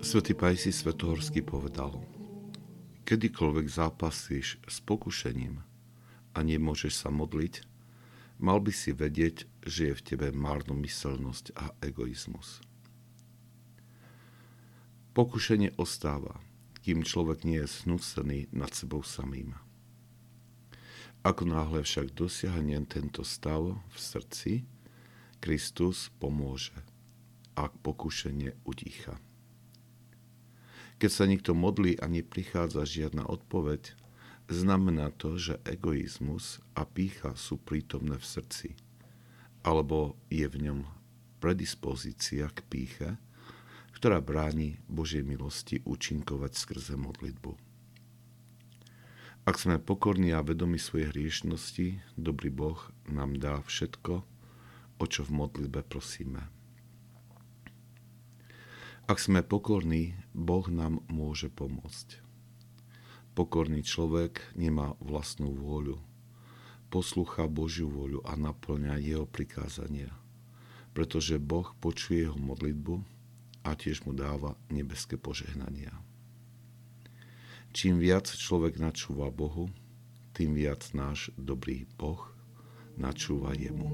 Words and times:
Svetý 0.00 0.32
Pajsi 0.32 0.72
Svetohorský 0.72 1.44
povedal, 1.44 1.92
kedykoľvek 3.04 3.66
zápasíš 3.68 4.56
s 4.64 4.80
pokušením 4.80 5.60
a 6.32 6.38
nemôžeš 6.40 7.04
sa 7.04 7.12
modliť, 7.12 7.60
mal 8.40 8.64
by 8.64 8.72
si 8.72 8.96
vedieť, 8.96 9.44
že 9.60 9.92
je 9.92 9.94
v 10.00 10.04
tebe 10.08 10.28
márnomyselnosť 10.32 11.52
a 11.52 11.76
egoizmus. 11.84 12.64
Pokušenie 15.12 15.76
ostáva, 15.76 16.40
kým 16.80 17.04
človek 17.04 17.44
nie 17.44 17.60
je 17.60 17.68
snúsený 17.68 18.48
nad 18.56 18.72
sebou 18.72 19.04
samým. 19.04 19.52
Ako 21.20 21.44
náhle 21.44 21.84
však 21.84 22.16
dosiahne 22.16 22.80
tento 22.88 23.20
stav 23.20 23.76
v 23.76 23.96
srdci, 24.00 24.64
Kristus 25.44 26.08
pomôže, 26.16 26.72
ak 27.52 27.76
pokušenie 27.84 28.56
utícha. 28.64 29.20
Keď 31.00 31.08
sa 31.08 31.24
nikto 31.24 31.56
modlí 31.56 31.96
a 31.96 32.12
neprichádza 32.12 32.84
žiadna 32.84 33.24
odpoveď, 33.24 33.96
znamená 34.52 35.08
to, 35.16 35.40
že 35.40 35.56
egoizmus 35.64 36.60
a 36.76 36.84
pícha 36.84 37.32
sú 37.40 37.56
prítomné 37.56 38.20
v 38.20 38.28
srdci, 38.28 38.68
alebo 39.64 40.20
je 40.28 40.44
v 40.44 40.56
ňom 40.68 40.84
predispozícia 41.40 42.52
k 42.52 42.60
píche, 42.68 43.08
ktorá 43.96 44.20
bráni 44.20 44.76
Božej 44.92 45.24
milosti 45.24 45.80
účinkovať 45.88 46.52
skrze 46.52 47.00
modlitbu. 47.00 47.56
Ak 49.48 49.56
sme 49.56 49.80
pokorní 49.80 50.36
a 50.36 50.44
vedomi 50.44 50.76
svojej 50.76 51.16
hriešnosti, 51.16 51.96
dobrý 52.20 52.52
Boh 52.52 52.76
nám 53.08 53.40
dá 53.40 53.64
všetko, 53.64 54.20
o 55.00 55.04
čo 55.08 55.24
v 55.24 55.32
modlitbe 55.32 55.80
prosíme. 55.80 56.59
Ak 59.10 59.18
sme 59.18 59.42
pokorní, 59.42 60.14
Boh 60.38 60.62
nám 60.70 61.02
môže 61.10 61.50
pomôcť. 61.50 62.22
Pokorný 63.34 63.82
človek 63.82 64.38
nemá 64.54 64.94
vlastnú 65.02 65.50
vôľu. 65.50 65.98
Poslúcha 66.94 67.50
Božiu 67.50 67.90
vôľu 67.90 68.22
a 68.22 68.38
naplňa 68.38 69.02
jeho 69.02 69.26
prikázania, 69.26 70.14
pretože 70.94 71.42
Boh 71.42 71.74
počuje 71.82 72.30
jeho 72.30 72.38
modlitbu 72.38 73.02
a 73.66 73.74
tiež 73.74 74.06
mu 74.06 74.14
dáva 74.14 74.54
nebeské 74.70 75.18
požehnania. 75.18 75.90
Čím 77.74 77.98
viac 77.98 78.30
človek 78.30 78.78
načúva 78.78 79.34
Bohu, 79.34 79.74
tým 80.38 80.54
viac 80.54 80.86
náš 80.94 81.34
dobrý 81.34 81.82
Boh 81.98 82.30
načúva 82.94 83.58
jemu. 83.58 83.90